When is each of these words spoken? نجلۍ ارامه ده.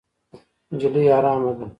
نجلۍ 0.73 1.03
ارامه 1.17 1.51
ده. 1.57 1.65